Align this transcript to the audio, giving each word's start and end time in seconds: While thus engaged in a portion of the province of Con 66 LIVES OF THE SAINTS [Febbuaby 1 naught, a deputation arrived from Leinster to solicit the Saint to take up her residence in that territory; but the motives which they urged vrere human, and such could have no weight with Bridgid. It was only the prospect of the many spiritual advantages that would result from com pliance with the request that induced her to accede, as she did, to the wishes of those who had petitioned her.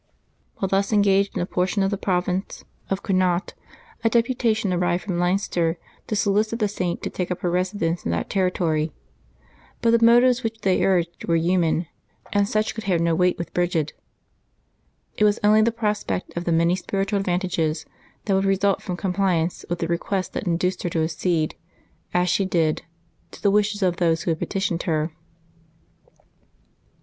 While 0.55 0.69
thus 0.69 0.91
engaged 0.91 1.35
in 1.35 1.43
a 1.43 1.45
portion 1.45 1.83
of 1.83 1.91
the 1.91 1.95
province 1.95 2.65
of 2.89 3.03
Con 3.03 3.17
66 3.17 3.21
LIVES 3.21 3.37
OF 3.45 3.53
THE 3.53 3.53
SAINTS 3.53 3.53
[Febbuaby 3.53 3.63
1 3.69 3.99
naught, 3.99 4.01
a 4.03 4.09
deputation 4.09 4.73
arrived 4.73 5.03
from 5.03 5.19
Leinster 5.19 5.77
to 6.07 6.15
solicit 6.15 6.57
the 6.57 6.67
Saint 6.67 7.03
to 7.03 7.09
take 7.11 7.29
up 7.29 7.41
her 7.41 7.51
residence 7.51 8.03
in 8.03 8.09
that 8.09 8.27
territory; 8.27 8.93
but 9.83 9.91
the 9.91 10.03
motives 10.03 10.41
which 10.41 10.59
they 10.61 10.83
urged 10.83 11.19
vrere 11.19 11.39
human, 11.39 11.85
and 12.33 12.49
such 12.49 12.73
could 12.73 12.85
have 12.85 12.99
no 12.99 13.13
weight 13.13 13.37
with 13.37 13.53
Bridgid. 13.53 13.93
It 15.17 15.23
was 15.23 15.39
only 15.43 15.61
the 15.61 15.71
prospect 15.71 16.35
of 16.35 16.45
the 16.45 16.51
many 16.51 16.75
spiritual 16.75 17.19
advantages 17.19 17.85
that 18.25 18.33
would 18.33 18.43
result 18.45 18.81
from 18.81 18.97
com 18.97 19.13
pliance 19.13 19.65
with 19.69 19.77
the 19.77 19.87
request 19.87 20.33
that 20.33 20.47
induced 20.47 20.81
her 20.81 20.89
to 20.89 21.03
accede, 21.03 21.53
as 22.11 22.27
she 22.27 22.43
did, 22.43 22.81
to 23.29 23.39
the 23.39 23.51
wishes 23.51 23.83
of 23.83 23.97
those 23.97 24.23
who 24.23 24.31
had 24.31 24.39
petitioned 24.39 24.81
her. 24.89 25.11